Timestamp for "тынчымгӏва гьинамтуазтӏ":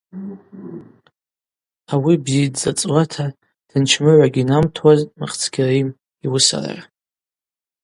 3.67-5.15